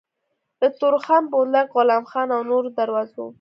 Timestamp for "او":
2.35-2.41